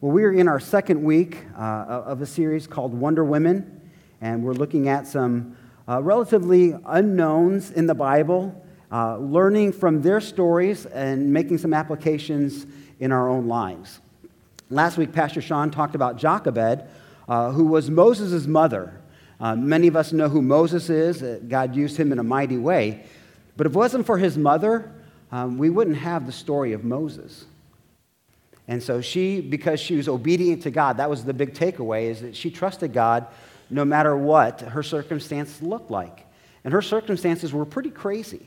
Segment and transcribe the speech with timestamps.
[0.00, 3.80] Well, we are in our second week uh, of a series called Wonder Women,
[4.20, 5.56] and we're looking at some
[5.88, 12.64] uh, relatively unknowns in the Bible, uh, learning from their stories and making some applications
[13.00, 13.98] in our own lives.
[14.70, 16.84] Last week, Pastor Sean talked about Jochebed,
[17.28, 19.00] uh, who was Moses' mother.
[19.40, 21.24] Uh, many of us know who Moses is.
[21.24, 23.04] Uh, God used him in a mighty way.
[23.56, 24.92] But if it wasn't for his mother,
[25.32, 27.46] um, we wouldn't have the story of Moses.
[28.68, 32.20] And so she, because she was obedient to God, that was the big takeaway, is
[32.20, 33.26] that she trusted God
[33.70, 36.26] no matter what her circumstances looked like.
[36.64, 38.46] And her circumstances were pretty crazy.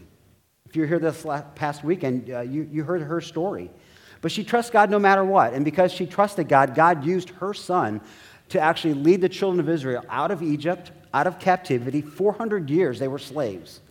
[0.70, 3.72] If you're here this last, past weekend, uh, you, you heard her story.
[4.22, 5.54] But she trusts God no matter what.
[5.54, 8.00] And because she trusted God, God used her son
[8.50, 12.02] to actually lead the children of Israel out of Egypt, out of captivity.
[12.02, 13.82] 400 years they were slaves.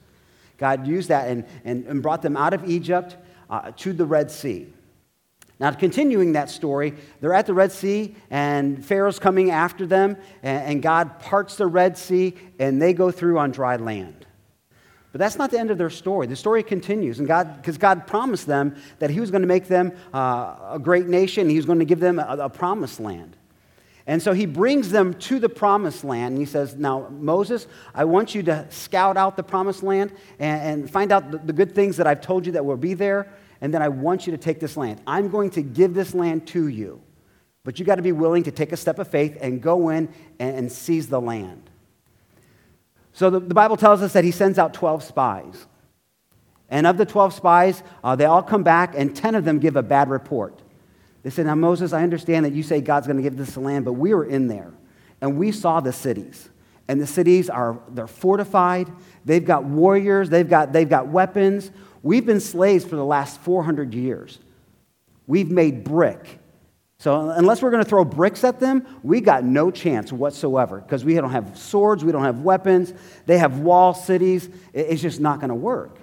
[0.59, 3.17] God used that and, and, and brought them out of Egypt
[3.49, 4.73] uh, to the Red Sea.
[5.61, 10.81] Now, continuing that story, they're at the Red Sea, and Pharaoh's coming after them, and,
[10.81, 14.27] God parts the Red Sea, and they go through on dry land.
[15.13, 16.27] But that's not the end of their story.
[16.27, 19.69] The story continues, and God, because God promised them that He was going to make
[19.69, 23.37] them uh, a great nation, He was going to give them a, a promised land.
[24.07, 26.33] And so he brings them to the promised land.
[26.33, 30.81] And he says, Now, Moses, I want you to scout out the promised land and,
[30.81, 33.29] and find out the, the, good things that I've told you that will be there
[33.61, 35.01] and then I want you to take this land.
[35.07, 37.03] I'm going to give this land to you,
[37.65, 40.09] but you got to be willing to take a step of faith and go in
[40.39, 41.69] and, and seize the land.
[43.13, 45.67] So the, the, Bible tells us that he sends out 12 spies.
[46.69, 49.77] And of the 12 spies, uh, they all come back, and 10 of them give
[49.77, 50.63] a bad report.
[51.23, 53.85] They said, Now, Moses, I understand that you say God's going to give this land,
[53.85, 54.73] but we were in there,
[55.21, 56.49] and we saw the cities.
[56.89, 58.91] And the cities are they're fortified,
[59.25, 61.71] they've got warriors, they've got, they've got weapons.
[62.03, 64.39] We've been slaves for the last 400 years.
[65.27, 66.39] We've made brick.
[66.99, 71.03] So, unless we're going to throw bricks at them, we got no chance whatsoever because
[71.03, 72.93] we don't have swords, we don't have weapons,
[73.25, 74.51] they have wall cities.
[74.75, 75.97] It's just not going to work.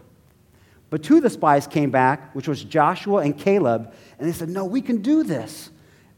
[0.90, 4.50] But two of the spies came back, which was Joshua and Caleb, and they said,
[4.50, 5.70] No, we can do this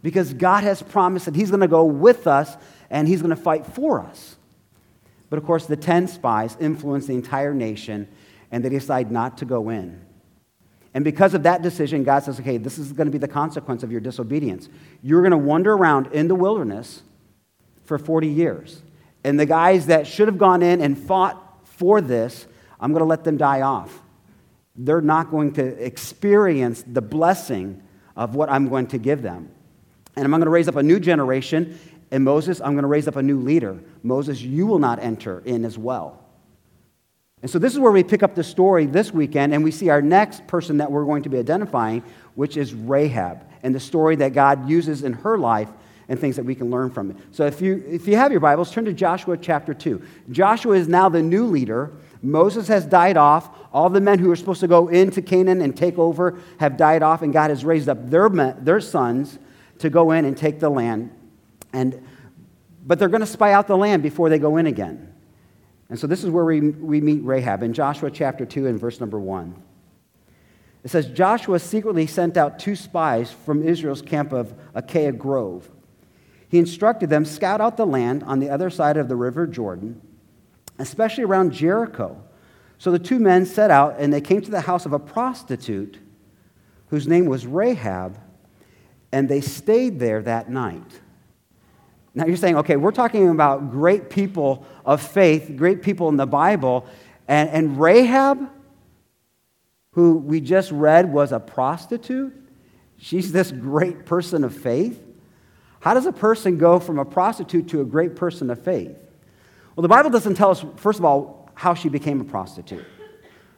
[0.02, 2.56] because God has promised that He's going to go with us
[2.90, 4.38] and He's going to fight for us.
[5.30, 8.08] But of course, the 10 spies influenced the entire nation
[8.52, 10.06] and they decide not to go in.
[10.94, 13.84] And because of that decision, God says, okay, this is going to be the consequence
[13.84, 14.70] of your disobedience.
[15.04, 17.04] You're going to wander around in the wilderness
[17.86, 18.82] for 40 years.
[19.24, 22.48] And the guys that should have gone in and fought for this,
[22.80, 24.02] I'm going to let them die off.
[24.76, 27.84] They're not going to experience the blessing
[28.16, 29.52] of what I'm going to give them.
[30.16, 31.78] And I'm going to raise up a new generation.
[32.12, 33.80] And Moses, I'm going to raise up a new leader.
[34.04, 36.24] Moses, you will not enter in as well.
[37.42, 39.90] And so this is where we pick up the story this weekend, and we see
[39.90, 42.04] our next person that we're going to be identifying,
[42.36, 45.70] which is Rahab, and the story that God uses in her life
[46.10, 47.18] and things that we can learn from it.
[47.32, 50.02] So if you, if you have your Bibles, turn to Joshua chapter 2.
[50.32, 51.92] Joshua is now the new leader.
[52.22, 53.50] Moses has died off.
[53.72, 57.04] All the men who were supposed to go into Canaan and take over have died
[57.04, 59.38] off, and God has raised up their, men, their sons
[59.78, 61.12] to go in and take the land.
[61.72, 62.06] And,
[62.86, 65.14] but they're going to spy out the land before they go in again.
[65.90, 69.00] And so this is where we, we meet Rahab in Joshua chapter 2 and verse
[69.00, 69.56] number 1.
[70.84, 75.70] It says Joshua secretly sent out two spies from Israel's camp of Acacia Grove.
[76.48, 80.02] He instructed them scout out the land on the other side of the river Jordan,
[80.78, 82.24] especially around Jericho.
[82.78, 86.00] So the two men set out and they came to the house of a prostitute
[86.88, 88.18] whose name was Rahab,
[89.12, 91.02] and they stayed there that night.
[92.20, 96.26] Now you're saying, okay, we're talking about great people of faith, great people in the
[96.26, 96.86] Bible,
[97.30, 98.50] and, and Rahab,
[99.94, 102.34] who we just read was a prostitute,
[102.98, 105.02] she's this great person of faith.
[105.80, 108.98] How does a person go from a prostitute to a great person of faith?
[109.78, 112.86] Well, the Bible doesn't tell us, first of all, how she became a prostitute.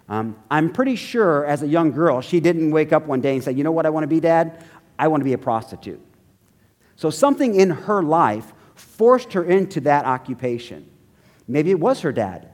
[0.07, 3.43] Um, I'm pretty sure as a young girl, she didn't wake up one day and
[3.43, 4.63] say, You know what I want to be, Dad?
[4.99, 5.99] I want to be a prostitute.
[7.01, 10.87] So something in her life forced her into that occupation.
[11.47, 12.53] Maybe it was her dad.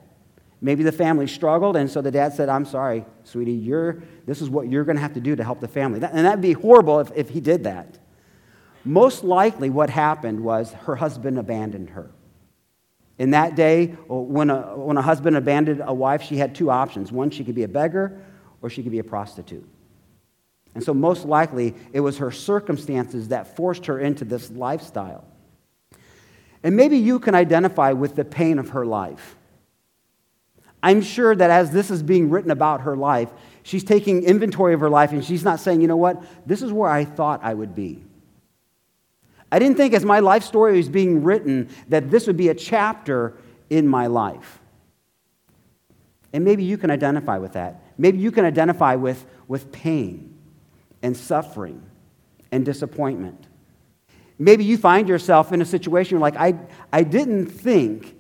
[0.62, 4.50] Maybe the family struggled, and so the dad said, I'm sorry, sweetie, you're, this is
[4.50, 6.00] what you're going to have to do to help the family.
[6.02, 8.00] and that'd be horrible if, if he did that.
[8.86, 12.10] Most likely, what happened was her husband abandoned her.
[13.18, 16.72] In that day, uh, when a, when a husband abandoned a wife, she had two
[16.72, 17.12] options.
[17.12, 18.24] One, she could be a beggar,
[18.62, 19.68] or she could be a prostitute.
[20.78, 25.26] And so, most likely, it was her circumstances that forced her into this lifestyle.
[26.62, 29.36] And maybe you can identify with the pain of her life.
[30.84, 33.32] I'm sure that as this is being written about her life,
[33.64, 36.72] she's taking inventory of her life and she's not saying, you know what, this is
[36.72, 38.04] where I thought I would be.
[39.52, 42.54] I didn't think as my life story was being written that this would be a
[42.54, 43.34] chapter
[43.72, 44.60] in my life.
[46.34, 47.82] And maybe you can identify with that.
[47.98, 50.36] Maybe you can identify with, with pain
[51.02, 51.82] and suffering
[52.52, 53.48] and disappointment.
[54.40, 56.56] Maybe you find yourself in a situation like, I,
[56.94, 58.16] I didn't think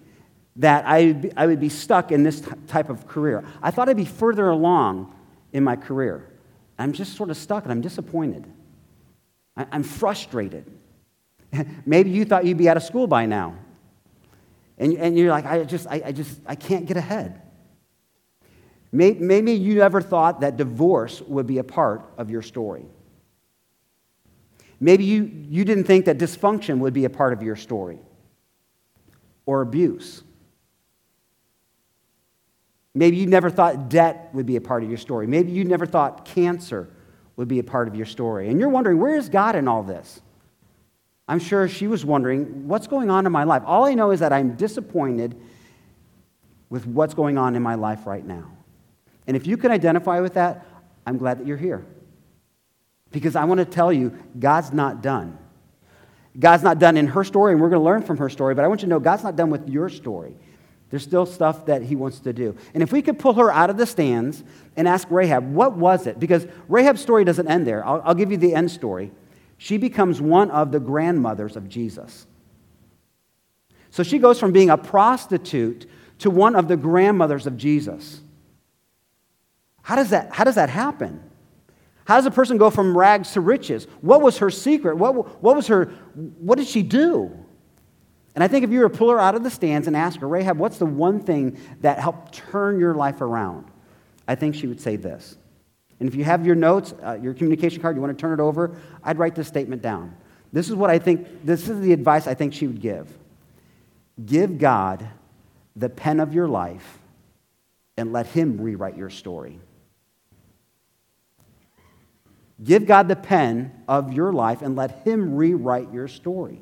[0.58, 3.44] that I, I would be stuck in this type of career.
[3.62, 5.14] I thought I'd be further along
[5.54, 6.28] in my career.
[6.80, 8.46] I'm just sort of stuck and I'm disappointed.
[9.56, 10.66] I, I'm frustrated.
[11.86, 13.56] Maybe you thought you'd be out of school by now.
[14.80, 17.42] And, and you're like, I just, I, I just, I can't get ahead.
[18.98, 22.86] Maybe you never thought that divorce would be a part of your story.
[24.80, 28.00] Maybe you, you didn't think that dysfunction would be a part of your story
[29.46, 30.24] or abuse.
[32.96, 35.28] Maybe you never thought debt would be a part of your story.
[35.28, 36.90] Maybe you never thought cancer
[37.36, 38.50] would be a part of your story.
[38.50, 40.22] And you're wondering, where is God in all this?
[41.28, 43.62] I'm sure she was wondering, what's going on in my life?
[43.66, 45.40] All I know is that I'm disappointed
[46.70, 48.57] with what's going on in my life right now.
[49.28, 50.66] And if you can identify with that,
[51.06, 51.86] I'm glad that you're here.
[53.12, 55.38] Because I want to tell you, God's not done.
[56.40, 58.64] God's not done in her story, and we're going to learn from her story, but
[58.64, 60.36] I want you to know God's not done with your story.
[60.90, 62.56] There's still stuff that he wants to do.
[62.74, 64.44] And if we could pull her out of the stands
[64.78, 66.20] and ask Rahab, what was it?
[66.20, 67.86] Because Rahab's story doesn't end there.
[67.86, 69.12] I'll, I'll give you the end story.
[69.58, 72.26] She becomes one of the grandmothers of Jesus.
[73.90, 75.90] So she goes from being a prostitute
[76.20, 78.22] to one of the grandmothers of Jesus.
[79.88, 81.24] How does that, how does that happen?
[82.04, 83.86] How does a person go from rags to riches?
[84.02, 84.98] What was her secret?
[84.98, 85.86] What, what was her,
[86.16, 87.32] what did she do?
[88.36, 90.20] And I think if you were to pull her out of the stands and ask
[90.20, 93.72] her, Rahab, what's the one thing that helped turn your life around?
[94.28, 95.38] I think she would say this.
[96.02, 98.44] And if you have your notes, uh, your communication card, you want to turn it
[98.44, 100.14] over, I'd write this statement down.
[100.52, 103.08] This is what I think, this is the advice I think she would give.
[104.26, 105.08] Give God
[105.78, 107.00] the pen of your life
[107.96, 109.62] and let Him rewrite your story.
[112.64, 116.60] Give God the pen of your life and let Him rewrite your story.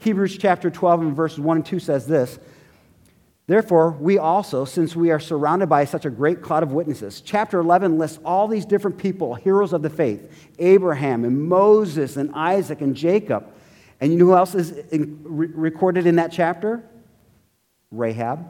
[0.00, 2.38] Hebrews chapter 12 and verses 1 and 2 says this
[3.46, 7.58] Therefore, we also, since we are surrounded by such a great cloud of witnesses, chapter
[7.58, 12.80] 11 lists all these different people, heroes of the faith Abraham and Moses and Isaac
[12.80, 13.52] and Jacob.
[14.00, 16.82] And you know who else is recorded in that chapter?
[17.92, 18.48] Rahab.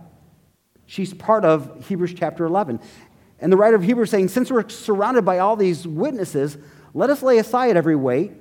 [0.87, 2.81] She's part of Hebrews chapter 11.
[3.43, 6.57] And the writer of Hebrews saying, Since we're surrounded by all these witnesses,
[6.95, 8.33] let us lay aside every weight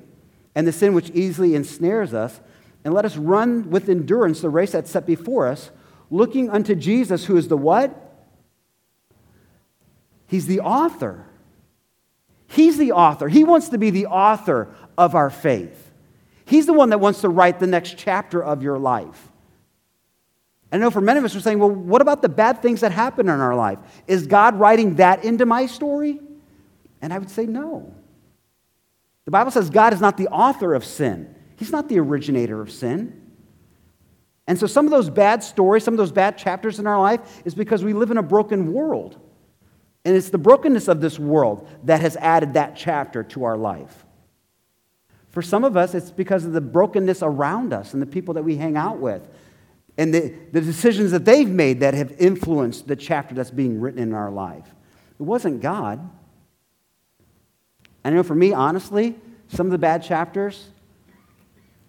[0.53, 2.39] and the sin which easily ensnares us
[2.85, 5.71] and let us run with endurance the race that's set before us,
[6.11, 7.95] looking unto Jesus, who is the what?
[10.27, 11.25] He's the author.
[12.47, 13.27] He's the author.
[13.27, 15.91] He wants to be the author of our faith.
[16.45, 19.30] He's the one that wants to write the next chapter of your life.
[20.71, 22.91] I know for many of us, we're saying, well, what about the bad things that
[22.91, 23.79] happen in our life?
[24.07, 26.19] Is God writing that into my story?
[27.01, 27.93] And I would say, no.
[29.25, 31.35] The Bible says God is not the author of sin.
[31.57, 33.17] He's not the originator of sin.
[34.47, 37.41] And so some of those bad stories, some of those bad chapters in our life
[37.45, 39.19] is because we live in a broken world.
[40.03, 44.05] And it's the brokenness of this world that has added that chapter to our life.
[45.29, 48.43] For some of us, it's because of the brokenness around us and the people that
[48.43, 49.27] we hang out with
[49.97, 53.99] and the, the decisions that they've made that have influenced the chapter that's being written
[53.99, 54.67] in our life.
[55.19, 56.09] It wasn't God.
[58.03, 59.15] I know for me, honestly,
[59.49, 60.69] some of the bad chapters,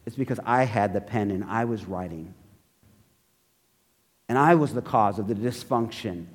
[0.05, 2.35] it's because I had the pen and I was writing.
[4.29, 6.27] And I was the cause of the dysfunction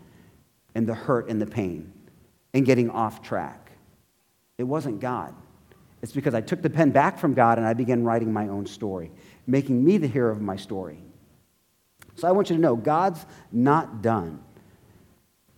[0.73, 1.91] and the hurt and the pain
[2.53, 3.71] and getting off track.
[4.57, 5.35] It wasn't God.
[6.01, 8.65] It's because I took the pen back from God and I began writing my own
[8.65, 9.11] story,
[9.45, 10.99] making me the hero of my story.
[12.17, 14.39] So I want you to know God's not done.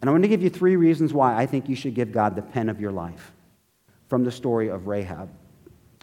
[0.02, 2.36] And I want to give you three reasons why I think you should give God
[2.36, 3.32] the pen of your life
[4.08, 5.30] from the story of Rahab.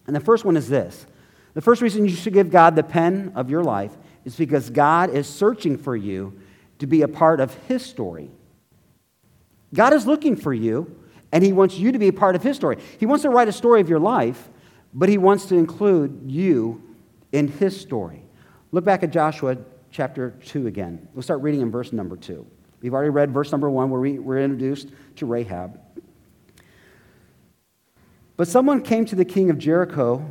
[0.06, 1.06] And the first one is this
[1.54, 5.10] the first reason you should give God the pen of your life is because God
[5.10, 6.38] is searching for you
[6.78, 8.30] to be a part of His story.
[9.72, 10.94] God is looking for you,
[11.32, 12.78] and He wants you to be a part of His story.
[12.98, 14.48] He wants to write a story of your life,
[14.92, 16.82] but He wants to include you
[17.32, 18.22] in His story.
[18.72, 19.56] Look back at Joshua
[19.96, 21.08] chapter 2 again.
[21.14, 22.46] We'll start reading in verse number 2.
[22.82, 25.80] We've already read verse number 1 where we were introduced to Rahab.
[28.36, 30.22] But someone came to the king of Jericho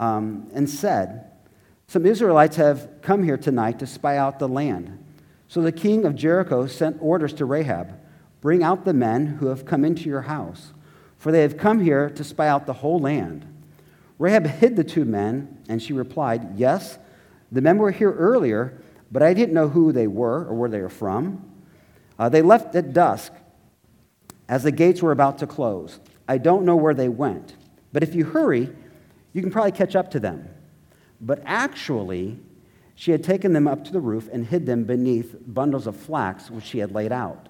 [0.00, 1.30] um, and said,
[1.86, 5.04] Some Israelites have come here tonight to spy out the land.
[5.48, 8.00] So the king of Jericho sent orders to Rahab
[8.40, 10.72] Bring out the men who have come into your house,
[11.18, 13.44] for they have come here to spy out the whole land.
[14.18, 16.98] Rahab hid the two men, and she replied, Yes,
[17.52, 18.80] the men were here earlier,
[19.14, 21.48] but I didn't know who they were or where they were from.
[22.18, 23.32] Uh, they left at dusk
[24.48, 26.00] as the gates were about to close.
[26.26, 27.54] I don't know where they went,
[27.92, 28.68] but if you hurry,
[29.32, 30.48] you can probably catch up to them.
[31.20, 32.40] But actually,
[32.96, 36.50] she had taken them up to the roof and hid them beneath bundles of flax
[36.50, 37.48] which she had laid out.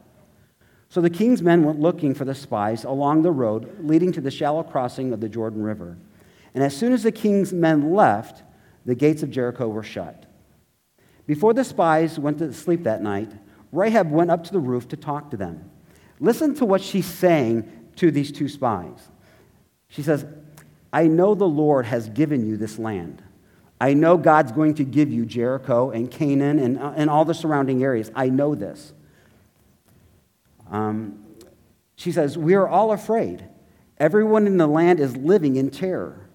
[0.90, 4.30] So the king's men went looking for the spies along the road leading to the
[4.30, 5.96] shallow crossing of the Jordan River.
[6.52, 8.42] And as soon as the king's men left,
[8.84, 10.26] the gates of Jericho were shut.
[11.26, 13.32] Before the spies went to sleep that night,
[13.72, 15.70] Rahab went up to the roof to talk to them.
[16.20, 19.08] Listen to what she's saying to these two spies.
[19.88, 20.26] She says,
[20.92, 23.22] I know the Lord has given you this land.
[23.80, 27.34] I know God's going to give you Jericho and Canaan and, uh, and all the
[27.34, 28.10] surrounding areas.
[28.14, 28.92] I know this.
[30.70, 31.24] Um,
[31.96, 33.44] she says, We are all afraid.
[33.98, 36.28] Everyone in the land is living in terror.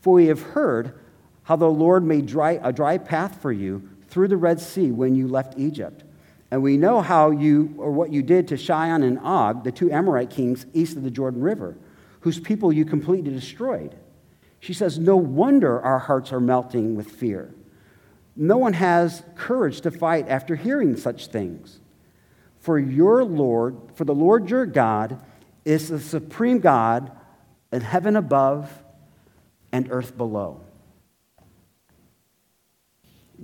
[0.00, 0.98] For we have heard
[1.44, 5.14] how the Lord made dry, a dry path for you through the Red Sea when
[5.14, 6.04] you left Egypt.
[6.50, 9.90] And we know how you, or what you did to Sihon and Og, the two
[9.90, 11.78] Amorite kings east of the Jordan River,
[12.20, 13.96] whose people you completely destroyed.
[14.60, 17.54] She says, No wonder our hearts are melting with fear.
[18.36, 21.80] No one has courage to fight after hearing such things.
[22.60, 25.24] For your Lord, for the Lord your God,
[25.64, 27.10] is the supreme God
[27.72, 28.70] in heaven above
[29.72, 30.60] and earth below.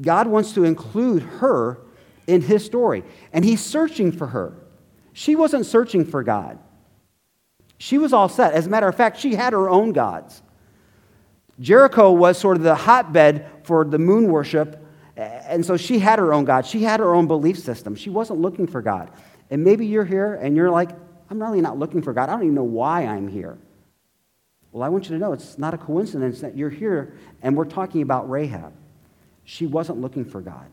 [0.00, 1.78] God wants to include her
[2.26, 4.54] in his story, and he's searching for her.
[5.12, 6.58] She wasn't searching for God.
[7.78, 8.52] She was all set.
[8.52, 10.42] As a matter of fact, she had her own gods.
[11.60, 14.84] Jericho was sort of the hotbed for the moon worship,
[15.16, 16.66] and so she had her own God.
[16.66, 17.96] She had her own belief system.
[17.96, 19.10] She wasn't looking for God.
[19.50, 20.90] And maybe you're here and you're like,
[21.30, 22.28] I'm really not looking for God.
[22.28, 23.58] I don't even know why I'm here.
[24.70, 27.64] Well, I want you to know it's not a coincidence that you're here and we're
[27.64, 28.72] talking about Rahab.
[29.48, 30.66] She wasn't looking for God.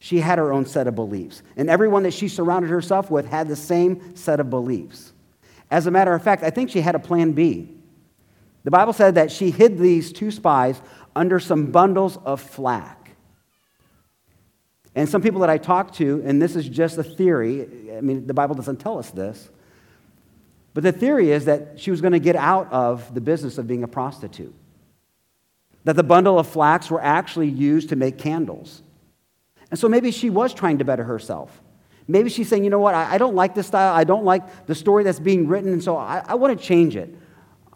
[0.00, 1.44] She had her own set of beliefs.
[1.56, 5.12] And everyone that she surrounded herself with had the same set of beliefs.
[5.70, 7.70] As a matter of fact, I think she had a plan B.
[8.64, 10.82] The Bible said that she hid these two spies
[11.14, 13.12] under some bundles of flack.
[14.96, 18.26] And some people that I talked to, and this is just a theory, I mean,
[18.26, 19.48] the Bible doesn't tell us this,
[20.74, 23.68] but the theory is that she was going to get out of the business of
[23.68, 24.56] being a prostitute.
[25.84, 28.82] That the bundle of flax were actually used to make candles.
[29.70, 31.60] And so maybe she was trying to better herself.
[32.06, 33.94] Maybe she's saying, you know what, I, don't like this style.
[33.94, 36.96] I don't like the story that's being written, and so I, I want to change
[36.96, 37.14] it.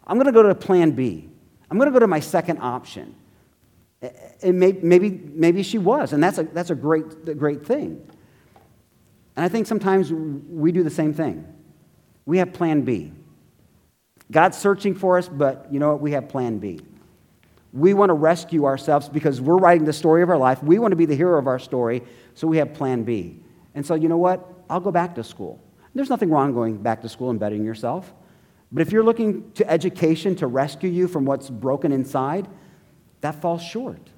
[0.05, 1.27] I'm going to go to plan B.
[1.69, 3.15] I'm going to go to my second option.
[4.41, 8.07] And maybe, maybe she was, and that's a, that's a great, great thing.
[9.35, 11.45] And I think sometimes we do the same thing.
[12.25, 13.11] We have plan B.
[14.31, 16.01] God's searching for us, but you know what?
[16.01, 16.79] We have plan B.
[17.71, 20.63] We want to rescue ourselves because we're writing the story of our life.
[20.63, 23.43] We want to be the hero of our story, so we have plan B.
[23.75, 24.45] And so, you know what?
[24.69, 25.63] I'll go back to school.
[25.93, 28.13] There's nothing wrong going back to school and bettering yourself.
[28.71, 32.47] But if you're looking to education to rescue you from what's broken inside,
[33.21, 34.09] that falls short.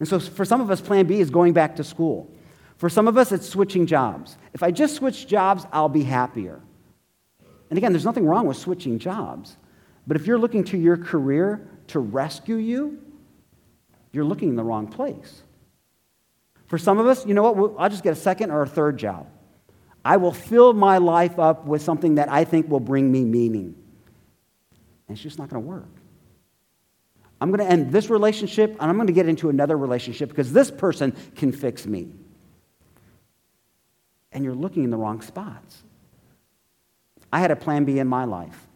[0.00, 2.30] And so for some of us, plan B is going back to school.
[2.76, 4.36] For some of us, it's switching jobs.
[4.52, 6.60] If I just switch jobs, I'll be happier.
[7.68, 9.56] And again, there's nothing wrong with switching jobs.
[10.06, 13.02] But if you're looking to your career to rescue you,
[14.12, 15.42] you're looking in the wrong place.
[16.66, 17.74] For some of us, you know what?
[17.78, 19.26] I'll just get a second or a third job.
[20.04, 23.74] I will fill my life up with something that I think will bring me meaning.
[25.08, 25.88] And it's just not going to work.
[27.40, 30.52] I'm going to end this relationship and I'm going to get into another relationship because
[30.52, 32.10] this person can fix me.
[34.32, 35.82] And you're looking in the wrong spots.
[37.32, 38.66] I had a plan B in my life.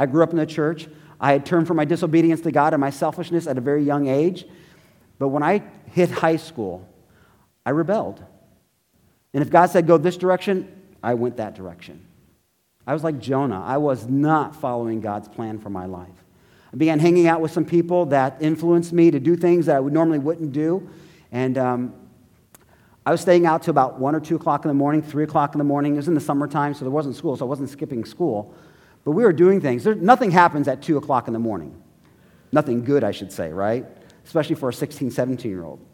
[0.00, 0.88] I grew up in the church.
[1.20, 4.08] I had turned from my disobedience to God and my selfishness at a very young
[4.08, 4.46] age.
[5.18, 6.88] But when I hit high school,
[7.66, 8.24] I rebelled.
[9.34, 12.06] And if God said go this direction, I went that direction.
[12.86, 13.62] I was like Jonah.
[13.62, 16.08] I was not following God's plan for my life.
[16.72, 19.80] I began hanging out with some people that influenced me to do things that I
[19.80, 20.88] would normally wouldn't do.
[21.30, 21.94] And um,
[23.04, 25.54] I was staying out till about 1 or 2 o'clock in the morning, 3 o'clock
[25.54, 25.92] in the morning.
[25.92, 28.54] It was in the summertime, so there wasn't school, so I wasn't skipping school.
[29.04, 29.84] But we were doing things.
[29.84, 31.80] There, nothing happens at 2 o'clock in the morning.
[32.52, 33.86] Nothing good, I should say, right?
[34.24, 35.84] Especially for a 16, 17 year old.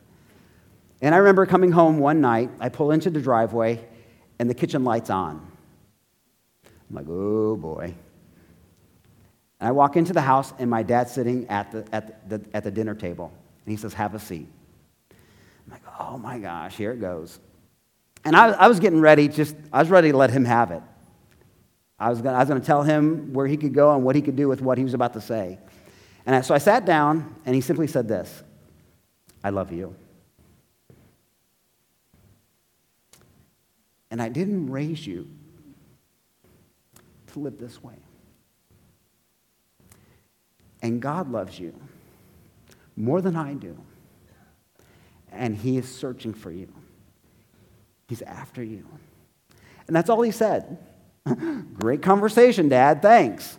[1.01, 3.85] And I remember coming home one night, I pull into the driveway,
[4.39, 5.47] and the kitchen light's on.
[6.89, 7.95] I'm like, oh boy.
[9.61, 12.65] And I walk into the house, and my dad's sitting at the, at the, at
[12.65, 13.33] the dinner table.
[13.65, 14.49] And he says, Have a seat.
[15.11, 17.39] I'm like, Oh my gosh, here it goes.
[18.25, 20.83] And I, I was getting ready, just, I was ready to let him have it.
[21.99, 24.49] I was going to tell him where he could go and what he could do
[24.49, 25.59] with what he was about to say.
[26.27, 28.43] And I, so I sat down, and he simply said this
[29.43, 29.95] I love you.
[34.11, 35.29] And I didn't raise you
[37.33, 37.95] to live this way.
[40.83, 41.75] And God loves you
[42.97, 43.77] more than I do.
[45.33, 46.69] And He is searching for you,
[48.09, 48.87] He's after you.
[49.87, 50.79] And that's all He said.
[51.75, 53.03] Great conversation, Dad.
[53.03, 53.59] Thanks.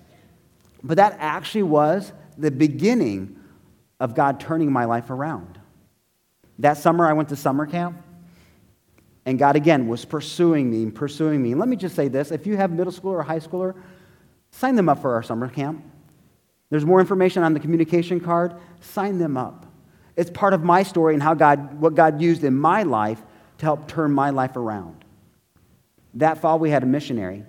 [0.84, 3.40] But that actually was the beginning
[4.00, 5.60] of God turning my life around.
[6.60, 8.02] That summer, I went to summer camp,
[9.26, 11.52] and God again was pursuing me and pursuing me.
[11.52, 13.76] And let me just say this if you have middle schooler or high schooler,
[14.52, 15.84] sign them up for our summer camp.
[16.70, 18.56] There's more information on the communication card.
[18.82, 19.66] Sign them up.
[20.16, 23.22] It's part of my story and how God, what God used in my life
[23.60, 25.06] to help turn my life around.
[26.16, 27.46] That fall, we had a missionary.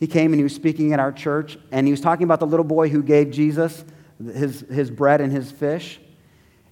[0.00, 2.46] He came and he was speaking at our church, and he was talking about the
[2.46, 3.84] little boy who gave Jesus
[4.22, 6.00] his, his bread and his fish.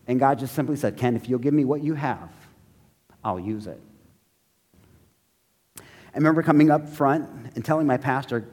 [0.07, 2.31] And God just simply said, Ken, if you'll give me what you have,
[3.25, 3.81] I'll use it.
[5.79, 8.49] I remember coming up front and telling my pastor,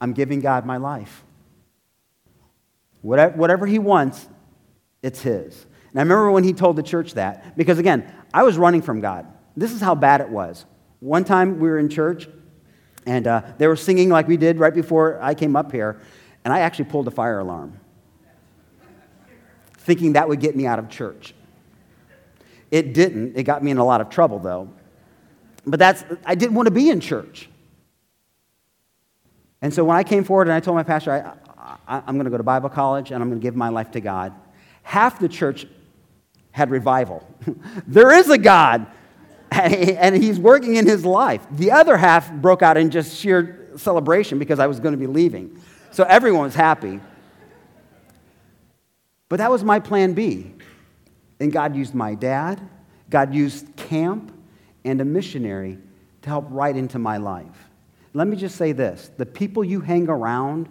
[0.00, 1.24] I'm giving God my life.
[3.02, 4.28] Whatever, whatever he wants,
[5.02, 5.66] it's his.
[5.90, 9.00] And I remember when he told the church that, because again, I was running from
[9.00, 9.26] God.
[9.56, 10.64] This is how bad it was.
[11.00, 12.28] One time we were in church,
[13.08, 15.98] and uh, they were singing like we did right before I came up here,
[16.44, 17.80] and I actually pulled a fire alarm,
[19.78, 21.34] thinking that would get me out of church.
[22.70, 23.34] It didn't.
[23.34, 24.68] It got me in a lot of trouble, though.
[25.64, 27.48] But that's, I didn't want to be in church.
[29.62, 32.26] And so when I came forward and I told my pastor, I, I, I'm going
[32.26, 34.34] to go to Bible college and I'm going to give my life to God,
[34.82, 35.66] half the church
[36.50, 37.26] had revival.
[37.86, 38.86] there is a God,
[39.50, 41.46] and he's working in his life.
[41.50, 45.06] The other half broke out in just sheer celebration because I was going to be
[45.06, 45.60] leaving.
[45.90, 47.00] So everyone was happy.
[49.28, 50.54] But that was my plan B.
[51.40, 52.60] And God used my dad,
[53.10, 54.32] God used camp
[54.84, 55.78] and a missionary
[56.22, 57.68] to help write into my life.
[58.14, 60.68] Let me just say this the people you hang around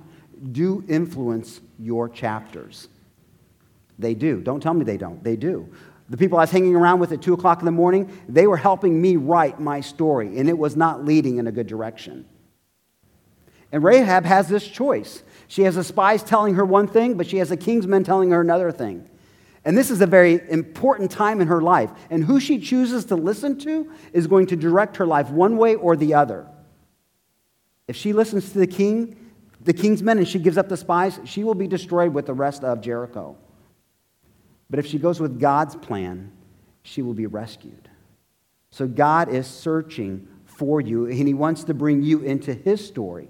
[0.52, 2.89] do influence your chapters.
[3.99, 4.41] They do.
[4.41, 5.23] Don't tell me they don't.
[5.23, 5.67] They do.
[6.10, 8.58] The people I was hanging around with at 2 o'clock in the morning, they were
[8.58, 12.26] helping me write my story, and it was not leading in a good direction.
[13.72, 15.24] And Rahab has this choice.
[15.50, 18.32] She has the spies telling her one thing, but she has the king's men telling
[18.32, 19.10] her another thing.
[19.65, 21.91] And this is a very important time in her life.
[22.10, 25.76] And who she chooses to listen to is going to direct her life one way
[25.76, 26.48] or the other.
[27.89, 29.17] If she listens to the king,
[29.60, 32.34] the king's men, and she gives up the spies, she will be destroyed with the
[32.34, 33.38] rest of Jericho.
[34.69, 36.32] But if she goes with God's plan,
[36.84, 37.89] she will be rescued.
[38.71, 43.30] So God is searching for you, and He wants to bring you into His story.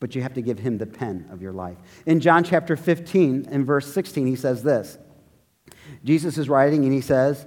[0.00, 1.76] But you have to give Him the pen of your life.
[2.06, 4.98] In John chapter 15 and verse 16, He says this
[6.04, 7.46] Jesus is writing, and He says,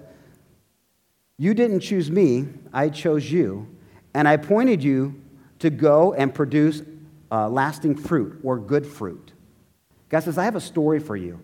[1.38, 3.68] You didn't choose me, I chose you,
[4.14, 5.22] and I appointed you
[5.60, 6.82] to go and produce
[7.32, 9.34] uh, lasting fruit or good fruit.
[10.10, 11.40] God says, I have a story for you.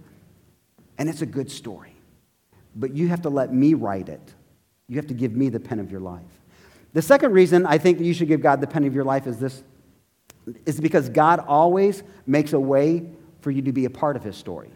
[0.97, 1.93] And it's a good story.
[2.75, 4.33] But you have to let me write it.
[4.87, 6.23] You have to give me the pen of your life.
[6.93, 9.27] The second reason I think that you should give God the pen of your life
[9.27, 9.63] is this
[10.65, 13.09] is because God always makes a way
[13.41, 14.69] for you to be a part of his story.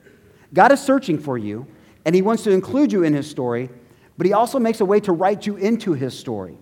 [0.54, 1.66] God is searching for you,
[2.06, 3.70] and he wants to include you in his story,
[4.18, 6.58] but he also makes a way to write you into his story.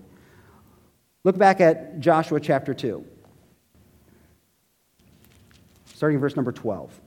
[1.24, 3.04] Look back at Joshua chapter 2,
[5.94, 7.02] starting verse number 12.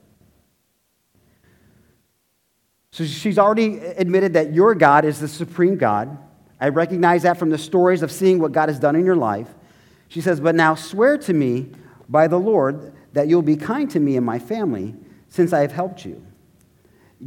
[2.93, 6.17] So she's already admitted that your God is the supreme God.
[6.61, 9.49] I recognize that from the stories of seeing what God has done in your life.
[10.09, 11.71] She says, But now swear to me
[12.09, 14.95] by the Lord that you'll be kind to me and my family
[15.29, 16.25] since I have helped you.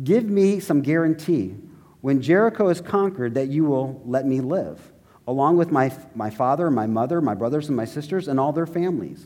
[0.04, 1.56] Give me some guarantee
[2.02, 4.92] when Jericho is conquered that you will let me live,
[5.28, 8.68] along with my, my father, my mother, my brothers, and my sisters, and all their
[8.68, 9.26] families.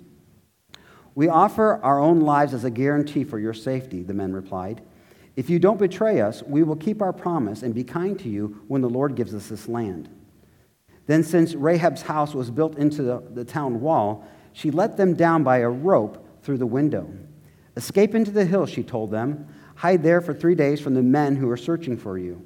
[1.15, 4.81] We offer our own lives as a guarantee for your safety, the men replied.
[5.35, 8.61] If you don't betray us, we will keep our promise and be kind to you
[8.67, 10.09] when the Lord gives us this land.
[11.07, 15.43] Then, since Rahab's house was built into the, the town wall, she let them down
[15.43, 17.11] by a rope through the window.
[17.75, 19.47] Escape into the hills, she told them.
[19.75, 22.45] Hide there for three days from the men who are searching for you.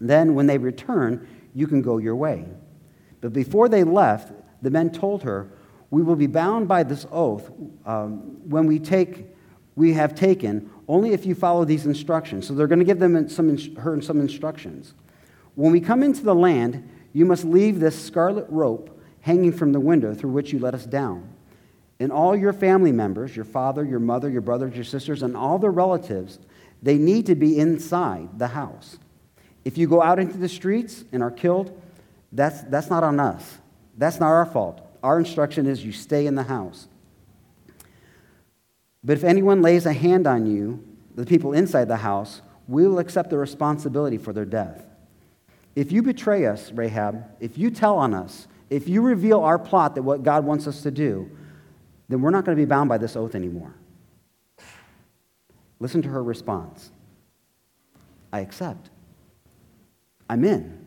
[0.00, 2.46] Then, when they return, you can go your way.
[3.20, 5.50] But before they left, the men told her,
[5.90, 7.50] We will be bound by this oath
[7.84, 9.26] um, when we, take,
[9.74, 12.48] we have taken only if you follow these instructions.
[12.48, 14.92] So they're going to give them some, her some instructions.
[15.54, 19.78] When we come into the land, you must leave this scarlet rope hanging from the
[19.78, 21.28] window through which you let us down.
[22.00, 25.58] and all your family members, your father, your mother, your brothers, your sisters, and all
[25.58, 26.38] the relatives,
[26.82, 28.98] they need to be inside the house.
[29.66, 31.78] If you go out into the streets and are killed,
[32.32, 33.58] that's, that's not on us.
[33.98, 34.80] That's not our fault.
[35.02, 36.88] Our instruction is you stay in the house.
[39.02, 40.84] But if anyone lays a hand on you,
[41.14, 44.84] the people inside the house, we will accept the responsibility for their death.
[45.74, 49.94] If you betray us, Rahab, if you tell on us, if you reveal our plot
[49.94, 51.30] that what God wants us to do,
[52.08, 53.74] then we're not going to be bound by this oath anymore.
[55.78, 56.90] Listen to her response
[58.32, 58.90] I accept.
[60.28, 60.86] I'm in.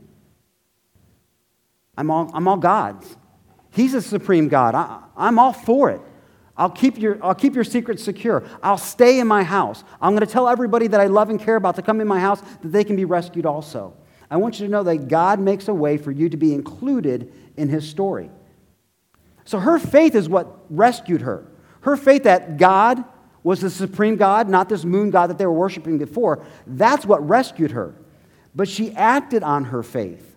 [1.97, 3.17] I'm all, I'm all God's.
[3.71, 4.75] He's a supreme God.
[4.75, 6.01] I, I'm all for it.
[6.55, 8.43] I'll keep, your, I'll keep your secrets secure.
[8.61, 9.83] I'll stay in my house.
[9.99, 12.19] I'm going to tell everybody that I love and care about to come in my
[12.19, 13.95] house that they can be rescued also.
[14.29, 17.31] I want you to know that God makes a way for you to be included
[17.57, 18.29] in his story.
[19.45, 21.45] So her faith is what rescued her.
[21.81, 23.03] Her faith that God
[23.43, 27.27] was the supreme God, not this moon God that they were worshiping before, that's what
[27.27, 27.93] rescued her.
[28.55, 30.35] But she acted on her faith.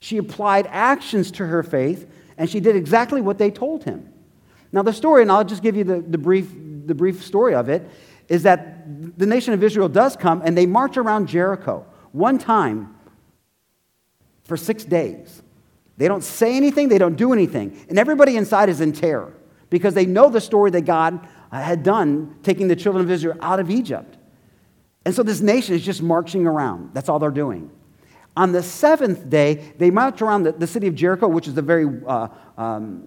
[0.00, 4.12] She applied actions to her faith, and she did exactly what they told him.
[4.72, 6.50] Now, the story, and I'll just give you the, the, brief,
[6.86, 7.88] the brief story of it,
[8.28, 12.94] is that the nation of Israel does come and they march around Jericho one time
[14.44, 15.42] for six days.
[15.96, 17.84] They don't say anything, they don't do anything.
[17.88, 19.34] And everybody inside is in terror
[19.70, 23.60] because they know the story that God had done taking the children of Israel out
[23.60, 24.16] of Egypt.
[25.04, 26.90] And so this nation is just marching around.
[26.92, 27.70] That's all they're doing.
[28.36, 31.62] On the seventh day, they march around the, the city of Jericho, which is a
[31.62, 33.04] very uh, um,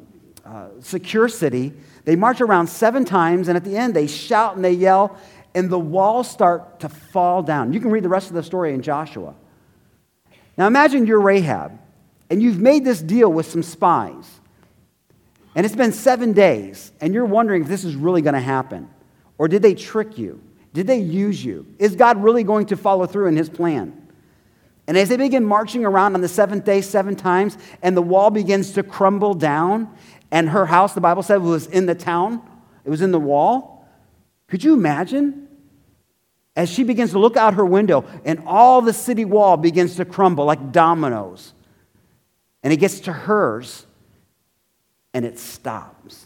[0.49, 1.73] uh, secure city.
[2.05, 5.15] They march around seven times, and at the end, they shout and they yell,
[5.53, 7.71] and the walls start to fall down.
[7.71, 9.35] You can read the rest of the story in Joshua.
[10.57, 11.77] Now imagine you're Rahab,
[12.31, 14.39] and you've made this deal with some spies.
[15.55, 18.89] And it's been seven days, and you're wondering if this is really going to happen.
[19.37, 20.41] Or did they trick you?
[20.73, 21.65] Did they use you?
[21.77, 23.98] Is God really going to follow through in his plan?
[24.89, 28.31] And as they begin marching around on the seventh day, seven times, and the wall
[28.31, 29.87] begins to crumble down,
[30.31, 32.41] and her house, the Bible said, was in the town,
[32.83, 33.87] it was in the wall.
[34.47, 35.47] Could you imagine?
[36.55, 40.05] As she begins to look out her window, and all the city wall begins to
[40.05, 41.53] crumble like dominoes.
[42.63, 43.85] And it gets to hers,
[45.13, 46.25] and it stops.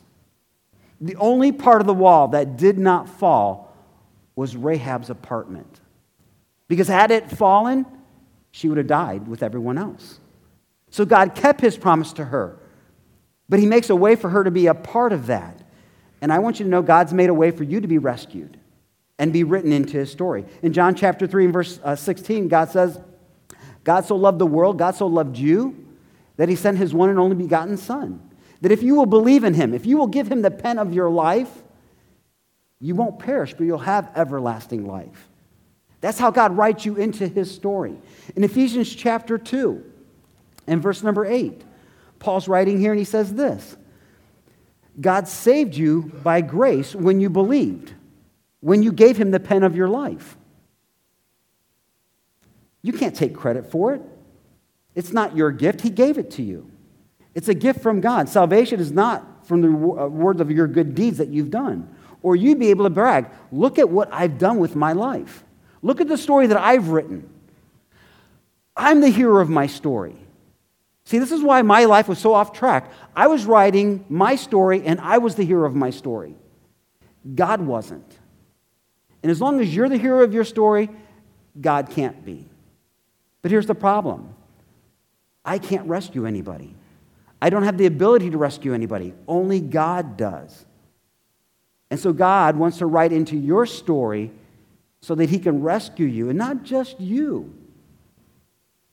[1.02, 3.76] The only part of the wall that did not fall
[4.38, 5.82] was Rahab's apartment.
[6.70, 7.86] Because had it fallen,
[8.54, 10.22] she would have died with everyone else.
[10.90, 12.58] So God kept his promise to her,
[13.50, 15.62] but he makes a way for her to be a part of that.
[16.22, 18.58] And I want you to know God's made a way for you to be rescued
[19.20, 20.46] and be written into his story.
[20.62, 22.98] In John chapter 3 and verse uh, 16, God says,
[23.84, 25.86] God so loved the world, God so loved you,
[26.38, 28.22] that he sent his one and only begotten Son
[28.64, 30.94] that if you will believe in him, if you will give him the pen of
[30.94, 31.52] your life,
[32.80, 35.28] you won't perish, but you'll have everlasting life.
[36.04, 37.96] That's how God writes you into his story.
[38.36, 39.82] In Ephesians chapter 2
[40.68, 41.64] and verse number 8,
[42.20, 43.78] Paul's writing here and he says this
[45.00, 47.94] God saved you by grace when you believed,
[48.60, 50.36] when you gave him the pen of your life.
[52.82, 54.02] You can't take credit for it.
[54.96, 56.70] It's not your gift, he gave it to you.
[57.34, 58.28] It's a gift from God.
[58.28, 61.96] Salvation is not from the uh, of your good deeds that you've done.
[62.22, 65.46] Or you'd be able to brag, look at what I've done with my life.
[65.84, 67.30] Look at the story that I've written.
[68.76, 70.16] I'm the hero of my story.
[71.06, 72.92] See, this is why my life was so off track.
[73.16, 76.36] I was writing my story and I was the hero of my story.
[77.36, 78.18] God wasn't.
[79.22, 80.90] And as long as you're the hero of your story,
[81.60, 82.48] God can't be.
[83.42, 84.34] But here's the problem
[85.44, 86.74] I can't rescue anybody.
[87.42, 89.14] I don't have the ability to rescue anybody.
[89.28, 90.66] Only God does.
[91.92, 94.32] And so God wants to write into your story
[95.04, 97.54] so that He can rescue you, and not just you,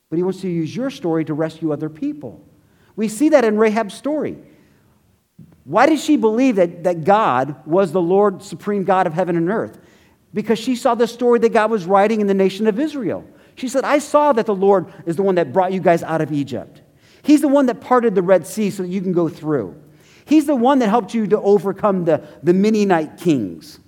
[0.09, 2.44] but He wants to use your story to rescue other people.
[2.96, 4.37] We see that in Rahab's story.
[5.62, 9.49] Why did she believe that, that God was the Lord, supreme God of heaven and
[9.49, 9.79] earth?
[10.35, 13.25] Because she saw the story that God was writing in the nation of Israel.
[13.55, 16.20] She said, I saw that the Lord is the one that brought you guys out
[16.20, 16.83] of Egypt.
[17.23, 19.81] He's the one that parted the Red Sea so that you can go through.
[20.25, 23.79] He's the one that helped you to overcome the, the Midianite kings.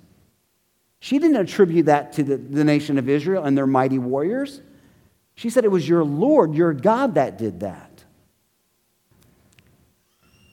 [1.03, 4.61] She didn't attribute that to the, the nation of Israel and their mighty warriors.
[5.35, 8.05] She said it was your Lord, your God, that did that.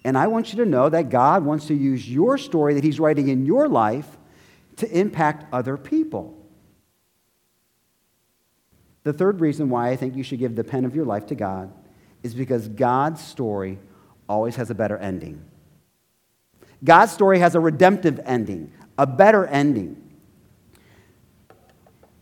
[0.02, 2.98] And I want you to know that God wants to use your story that He's
[2.98, 4.18] writing in your life
[4.78, 6.36] to impact other people.
[9.04, 11.36] The third reason why I think you should give the pen of your life to
[11.36, 11.72] God
[12.24, 13.78] is because God's story
[14.28, 15.44] always has a better ending.
[16.82, 20.08] God's story has a redemptive ending, a better ending.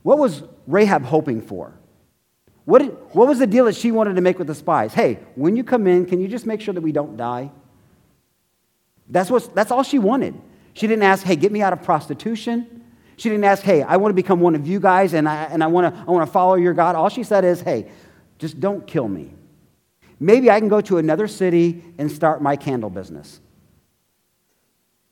[0.09, 1.75] What was Rahab hoping for?
[2.64, 4.94] What, did, what was the deal that she wanted to make with the spies?
[4.94, 7.51] Hey, when you come in, can you just make sure that we don't die?
[9.11, 10.35] That's, what, that's all she wanted.
[10.73, 12.87] She didn't ask, hey, get me out of prostitution.
[13.18, 15.62] She didn't ask, hey, I want to become one of you guys and I, and
[15.62, 16.97] I, want to, I want to follow your God.
[16.97, 17.90] All she said is, hey,
[18.38, 19.35] just don't kill me.
[20.18, 23.40] Maybe I can go to another city and start my candle business.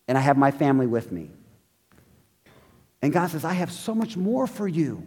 [0.08, 1.32] And I have my family with me.
[3.02, 5.06] And God says, I have so much more for you.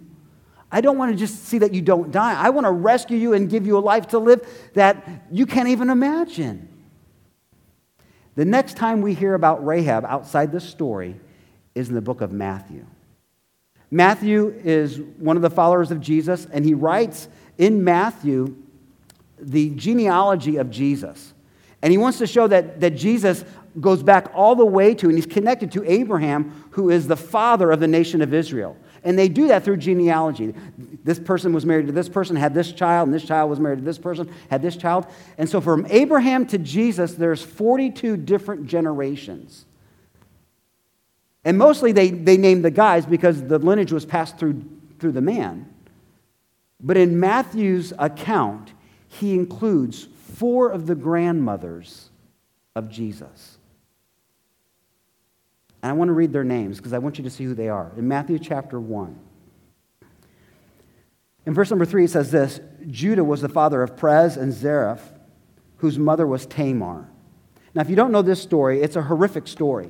[0.71, 2.39] I don't want to just see that you don't die.
[2.39, 5.69] I want to rescue you and give you a life to live that you can't
[5.69, 6.67] even imagine.
[8.35, 11.19] The next time we hear about Rahab outside this story
[11.73, 12.85] is in the book of Matthew.
[13.91, 18.55] Matthew is one of the followers of Jesus, and he writes in Matthew
[19.39, 21.33] the genealogy of Jesus.
[21.81, 23.43] And he wants to show that, that Jesus
[23.79, 27.71] goes back all the way to, and he's connected to Abraham, who is the father
[27.71, 28.77] of the nation of Israel.
[29.03, 30.53] And they do that through genealogy.
[31.03, 33.79] This person was married to this person, had this child, and this child was married
[33.79, 35.07] to this person, had this child.
[35.37, 39.65] And so from Abraham to Jesus, there's 42 different generations.
[41.45, 44.63] And mostly they, they named the guys because the lineage was passed through,
[44.99, 45.73] through the man.
[46.81, 48.73] But in Matthew's account,
[49.07, 52.09] he includes four of the grandmothers
[52.75, 53.58] of Jesus.
[55.81, 57.69] And I want to read their names because I want you to see who they
[57.69, 57.91] are.
[57.97, 59.17] In Matthew chapter 1,
[61.45, 64.99] in verse number 3, it says this Judah was the father of Perez and Zerah,
[65.77, 67.09] whose mother was Tamar.
[67.73, 69.89] Now, if you don't know this story, it's a horrific story.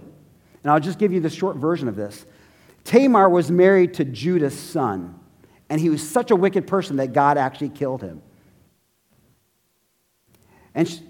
[0.64, 2.26] And I'll just give you the short version of this.
[2.84, 5.20] Tamar was married to Judah's son,
[5.70, 8.22] and he was such a wicked person that God actually killed him.
[10.76, 11.02] And she,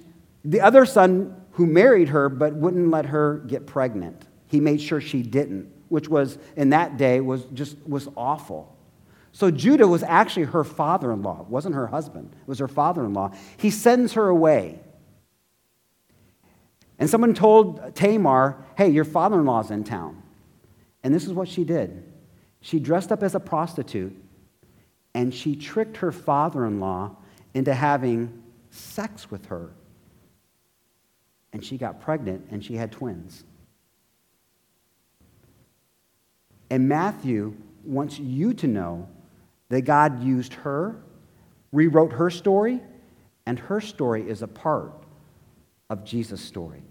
[0.43, 4.99] the other son who married her but wouldn't let her get pregnant, he made sure
[4.99, 8.75] she didn't, which was in that day was just was awful.
[9.31, 13.31] So Judah was actually her father-in-law, it wasn't her husband, it was her father-in-law.
[13.57, 14.79] He sends her away.
[16.97, 20.21] And someone told Tamar, hey, your father in law's in town.
[21.01, 22.03] And this is what she did
[22.61, 24.13] she dressed up as a prostitute
[25.13, 27.15] and she tricked her father in law
[27.53, 29.71] into having sex with her.
[31.51, 33.43] And she got pregnant and she had twins.
[36.69, 39.07] And Matthew wants you to know
[39.69, 41.01] that God used her,
[41.71, 42.81] rewrote her story,
[43.45, 44.93] and her story is a part
[45.89, 46.83] of Jesus' story.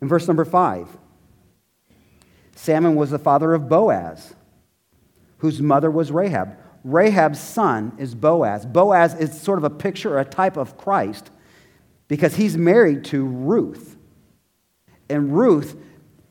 [0.00, 0.88] In verse number five,
[2.54, 4.34] Salmon was the father of Boaz,
[5.38, 6.56] whose mother was Rahab.
[6.84, 8.64] Rahab's son is Boaz.
[8.64, 11.30] Boaz is sort of a picture or a type of Christ
[12.08, 13.96] because he's married to Ruth.
[15.08, 15.76] And Ruth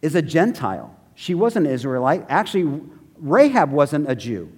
[0.02, 0.96] is a Gentile.
[1.16, 2.26] She wasn't an Israelite.
[2.30, 2.82] Actually,
[3.18, 4.52] Rahab wasn't a Jew,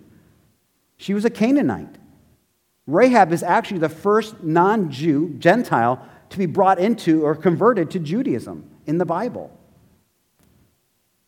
[0.97, 1.95] she was a Canaanite.
[2.87, 7.99] Rahab is actually the first non Jew, Gentile, to be brought into or converted to
[7.99, 9.51] Judaism in the Bible.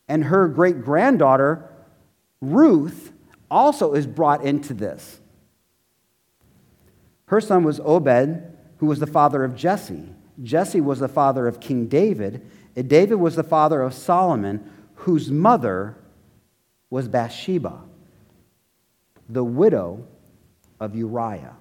[0.08, 1.70] And her great granddaughter,
[2.42, 3.12] Ruth,
[3.52, 5.20] also is brought into this.
[7.26, 8.42] Her son was Obed,
[8.78, 10.10] who was the father of Jesse.
[10.42, 12.50] Jesse was the father of King David,
[12.88, 14.64] David was the father of Solomon,
[15.00, 15.96] whose mother
[16.90, 17.82] was Bathsheba,
[19.30, 20.06] the widow
[20.80, 21.56] of Uriah.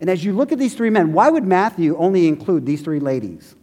[0.00, 3.00] And as you look at these three men, why would Matthew only include these three
[3.00, 3.56] ladies?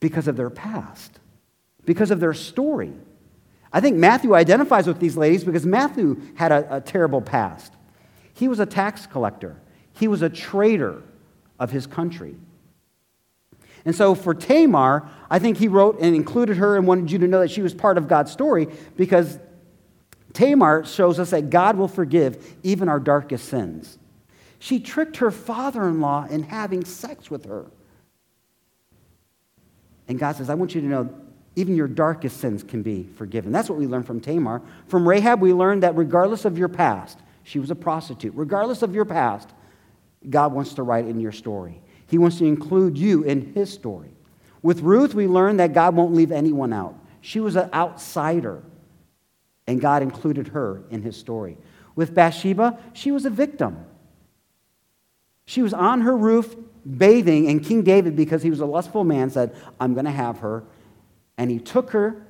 [0.00, 1.20] Because of their past,
[1.84, 2.92] because of their story.
[3.72, 7.72] I think Matthew identifies with these ladies because Matthew had a, a terrible past.
[8.34, 9.60] He was a tax collector,
[9.92, 11.02] he was a traitor
[11.60, 12.34] of his country.
[13.84, 17.28] And so for Tamar, I think he wrote and included her and wanted you to
[17.28, 19.38] know that she was part of God's story because
[20.32, 23.98] Tamar shows us that God will forgive even our darkest sins.
[24.58, 27.66] She tricked her father in law in having sex with her.
[30.06, 31.14] And God says, I want you to know
[31.56, 33.52] even your darkest sins can be forgiven.
[33.52, 34.62] That's what we learn from Tamar.
[34.86, 38.32] From Rahab, we learned that regardless of your past, she was a prostitute.
[38.36, 39.48] Regardless of your past,
[40.28, 41.80] God wants to write in your story.
[42.10, 44.10] He wants to include you in his story.
[44.62, 46.94] With Ruth, we learn that God won't leave anyone out.
[47.22, 48.62] She was an outsider,
[49.66, 51.56] and God included her in his story.
[51.94, 53.86] With Bathsheba, she was a victim.
[55.46, 56.54] She was on her roof
[56.98, 60.40] bathing, and King David, because he was a lustful man, said, I'm going to have
[60.40, 60.64] her
[61.40, 62.26] and he took her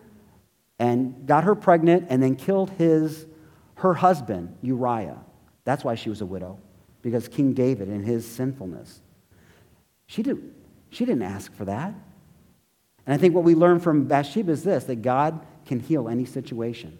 [0.78, 3.26] and got her pregnant and then killed his,
[3.74, 5.18] her husband, Uriah.
[5.64, 6.60] That's why she was a widow,
[7.02, 9.00] because King David and his sinfulness.
[10.10, 10.42] She did,
[10.90, 11.94] She didn't ask for that.
[13.06, 16.24] And I think what we learn from Bathsheba is this that God can heal any
[16.24, 16.98] situation.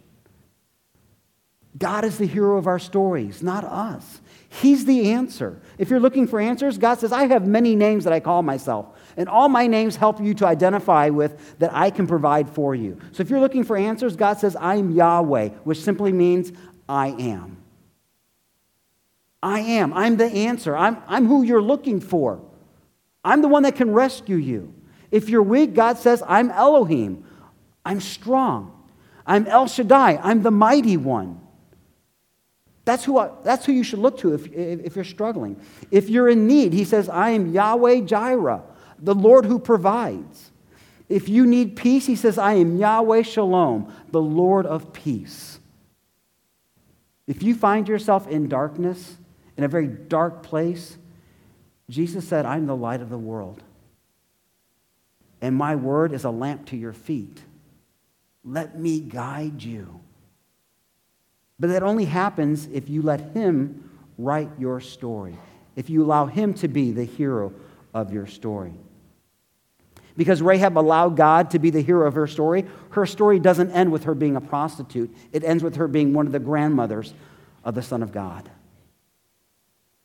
[1.77, 4.21] God is the hero of our stories, not us.
[4.49, 5.61] He's the answer.
[5.77, 8.87] If you're looking for answers, God says, I have many names that I call myself,
[9.17, 13.01] and all my names help you to identify with that I can provide for you.
[13.11, 16.53] So if you're looking for answers, God says, I'm Yahweh, which simply means
[16.89, 17.57] I am.
[19.43, 19.93] I am.
[19.95, 20.77] I'm the answer.
[20.77, 22.41] I'm, I'm who you're looking for.
[23.25, 24.75] I'm the one that can rescue you.
[25.11, 27.25] If you're weak, God says, I'm Elohim.
[27.85, 28.89] I'm strong.
[29.27, 30.19] I'm El Shaddai.
[30.23, 31.41] I'm the mighty one.
[32.85, 35.61] That's who, I, that's who you should look to if, if you're struggling.
[35.91, 38.63] If you're in need, he says, I am Yahweh Jireh,
[38.99, 40.51] the Lord who provides.
[41.09, 45.59] If you need peace, he says, I am Yahweh Shalom, the Lord of peace.
[47.27, 49.17] If you find yourself in darkness,
[49.57, 50.97] in a very dark place,
[51.91, 53.63] Jesus said, I'm the light of the world.
[55.43, 57.43] And my word is a lamp to your feet.
[58.45, 60.01] Let me guide you.
[61.59, 65.37] But that only happens if you let Him write your story,
[65.77, 67.53] if you allow Him to be the hero
[67.93, 68.73] of your story.
[70.17, 73.91] Because Rahab allowed God to be the hero of her story, her story doesn't end
[73.91, 75.15] with her being a prostitute.
[75.33, 77.15] It ends with her being one of the grandmothers
[77.65, 78.51] of the Son of God.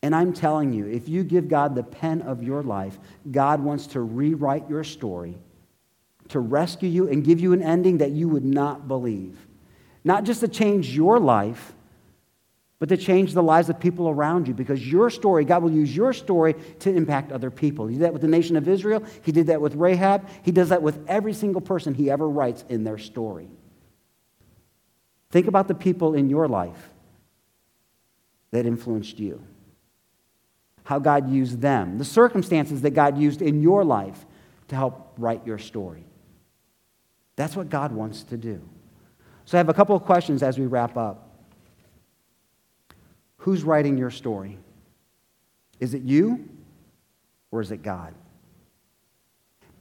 [0.05, 2.99] And I'm telling you, if you give God the pen of your life,
[3.31, 5.35] God wants to rewrite your story,
[6.29, 9.35] to rescue you and give you an ending that you would not believe.
[10.03, 11.73] Not just to change your life,
[12.77, 15.95] but to change the lives of people around you because your story, God will use
[15.95, 17.87] your story to impact other people.
[17.87, 20.69] He did that with the nation of Israel, He did that with Rahab, He does
[20.69, 23.49] that with every single person He ever writes in their story.
[25.31, 26.91] Think about the people in your life
[28.51, 29.41] that influenced you,
[30.85, 34.25] how God used them, the circumstances that God used in your life
[34.69, 36.05] to help write your story.
[37.35, 38.61] That's what God wants to do.
[39.45, 41.27] So I have a couple of questions as we wrap up.
[43.37, 44.57] Who's writing your story?
[45.79, 46.47] Is it you
[47.51, 48.13] or is it God?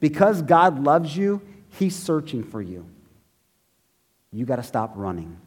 [0.01, 1.41] Because God loves you,
[1.79, 2.87] He's searching for you.
[4.33, 5.39] You got to stop running.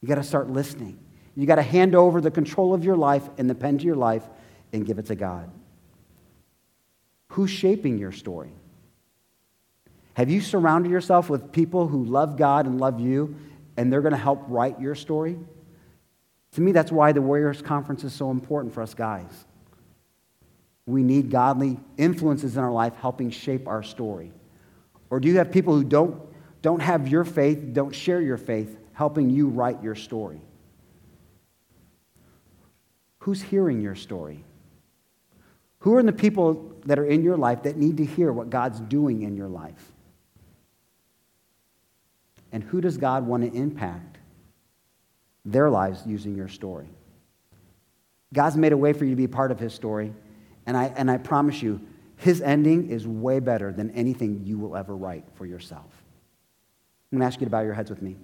[0.00, 0.98] You got to start listening.
[1.38, 3.94] You got to hand over the control of your life and the pen to your
[3.94, 4.24] life
[4.72, 5.48] and give it to God.
[7.28, 8.50] Who's shaping your story?
[10.14, 13.36] Have you surrounded yourself with people who love God and love you,
[13.76, 15.38] and they're going to help write your story?
[16.54, 19.44] To me, that's why the Warriors Conference is so important for us guys.
[20.86, 24.32] We need godly influences in our life helping shape our story.
[25.08, 26.20] Or do you have people who don't,
[26.62, 30.40] don't have your faith, don't share your faith, helping you write your story?
[33.20, 34.44] Who's hearing your story?
[35.80, 38.80] Who are the people that are in your life that need to hear what God's
[38.80, 39.92] doing in your life?
[42.50, 44.18] And who does God want to impact
[45.44, 46.88] their lives using your story?
[48.32, 50.12] God's made a way for you to be part of his story.
[50.66, 51.80] And I, and I promise you,
[52.16, 55.86] his ending is way better than anything you will ever write for yourself.
[57.10, 58.16] I'm going to ask you to bow your heads with me.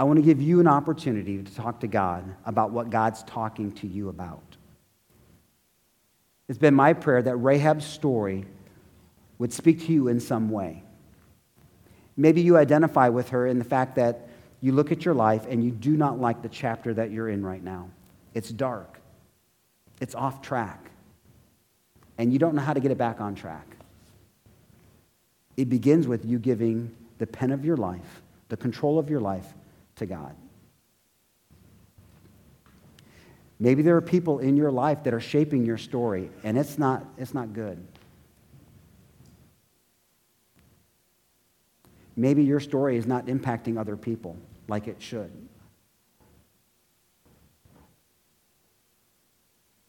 [0.00, 3.70] I want to give you an opportunity to talk to God about what God's talking
[3.72, 4.56] to you about.
[6.48, 8.46] It's been my prayer that Rahab's story
[9.36, 10.82] would speak to you in some way.
[12.16, 14.30] Maybe you identify with her in the fact that
[14.62, 17.44] you look at your life and you do not like the chapter that you're in
[17.44, 17.90] right now.
[18.32, 18.98] It's dark,
[20.00, 20.90] it's off track,
[22.16, 23.76] and you don't know how to get it back on track.
[25.58, 29.52] It begins with you giving the pen of your life, the control of your life
[30.00, 30.34] to God.
[33.58, 37.04] Maybe there are people in your life that are shaping your story, and it's not,
[37.18, 37.86] it's not good.
[42.16, 44.36] Maybe your story is not impacting other people
[44.66, 45.30] like it should.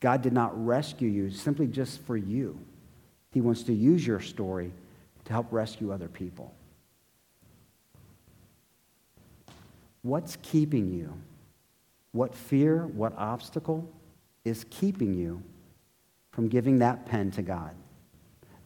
[0.01, 2.59] God did not rescue you simply just for you.
[3.31, 4.71] He wants to use your story
[5.25, 6.53] to help rescue other people.
[10.01, 11.13] What's keeping you?
[12.11, 13.89] What fear, what obstacle
[14.43, 15.41] is keeping you
[16.31, 17.75] from giving that pen to God?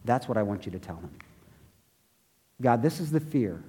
[0.03, 1.11] That's what I want you to tell him.
[2.61, 3.61] God, this is the fear.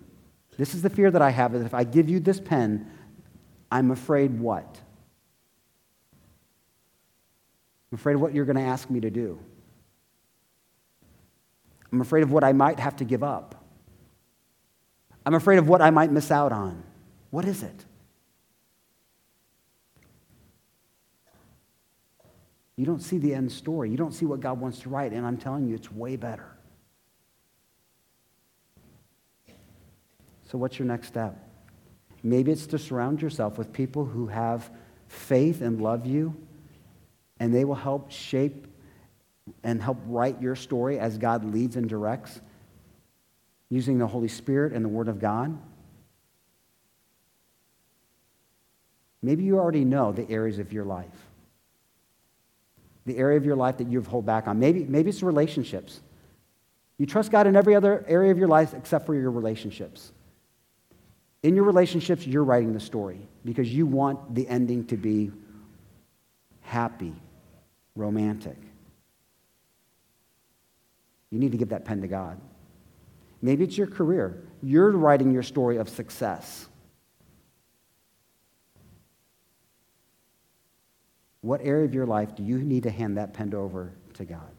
[0.56, 2.90] This is the fear that I have that if I give you this pen,
[3.70, 4.80] I'm afraid what?
[7.90, 9.38] I'm afraid of what you're going to ask me to do.
[11.92, 13.64] I'm afraid of what I might have to give up.
[15.24, 16.82] I'm afraid of what I might miss out on.
[17.30, 17.84] What is it?
[22.76, 23.90] You don't see the end story.
[23.90, 25.12] You don't see what God wants to write.
[25.12, 26.56] And I'm telling you, it's way better.
[30.44, 31.36] So, what's your next step?
[32.22, 34.70] Maybe it's to surround yourself with people who have
[35.08, 36.36] faith and love you,
[37.40, 38.66] and they will help shape
[39.62, 42.40] and help write your story as God leads and directs
[43.70, 45.58] using the Holy Spirit and the Word of God.
[49.22, 51.26] Maybe you already know the areas of your life,
[53.06, 54.58] the area of your life that you've hold back on.
[54.58, 56.00] Maybe, maybe it's relationships.
[56.98, 60.12] You trust God in every other area of your life except for your relationships.
[61.42, 65.30] In your relationships, you're writing the story because you want the ending to be
[66.62, 67.14] happy,
[67.94, 68.56] romantic.
[71.30, 72.40] You need to give that pen to God.
[73.42, 74.42] Maybe it's your career.
[74.62, 76.66] You're writing your story of success.
[81.46, 84.50] What area of your life do you need to hand that pen over to God?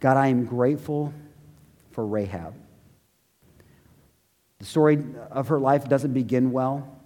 [0.00, 1.12] God, I am grateful
[1.90, 2.54] for Rahab.
[4.58, 6.98] The story of her life doesn't begin well.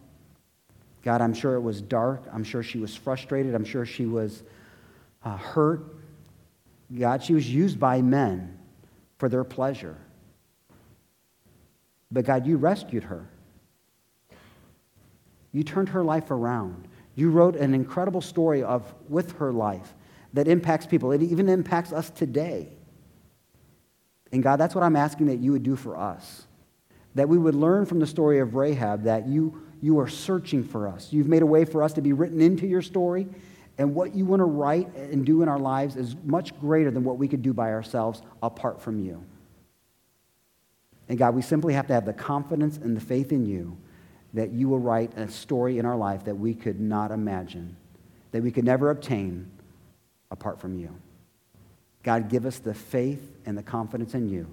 [1.03, 2.23] God, I'm sure it was dark.
[2.33, 3.57] I'm sure she was frustrated.
[3.57, 4.45] I'm sure she was
[5.25, 5.97] uh, hurt.
[6.97, 8.57] God, she was used by men
[9.19, 9.97] for their pleasure.
[12.13, 13.27] But God, you rescued her.
[15.51, 16.87] You turned her life around.
[17.17, 19.93] You wrote an incredible story of with her life
[20.35, 21.11] that impacts people.
[21.11, 22.69] It even impacts us today.
[24.31, 26.47] And God, that's what I'm asking that you would do for us
[27.17, 30.87] that we would learn from the story of Rahab that you, you are searching for
[30.87, 31.15] us.
[31.15, 33.27] You've made a way for us to be written into your story,
[33.79, 37.05] and what you want to write and do in our lives is much greater than
[37.05, 39.25] what we could do by ourselves apart from you.
[41.09, 43.79] And God, we simply have to have the confidence and the faith in you
[44.37, 47.75] that you will write a story in our life that we could not imagine,
[48.33, 49.51] that we could never obtain
[50.31, 50.95] apart from you.
[52.03, 54.47] God, give us the faith and the confidence in you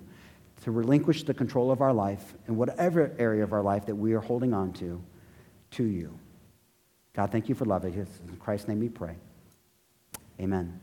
[0.64, 4.14] to relinquish the control of our life in whatever area of our life that we
[4.14, 5.04] are holding on to,
[5.72, 6.18] to you.
[7.14, 8.08] God, thank you for loving us.
[8.30, 9.18] In Christ's name we pray.
[10.40, 10.80] Amen.